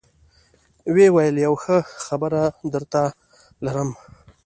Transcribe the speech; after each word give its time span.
ويې 0.93 1.07
ويل 1.15 1.35
يو 1.45 1.53
ښه 1.63 1.77
خبرم 2.05 2.51
درته 2.73 3.01
لرم. 3.65 3.89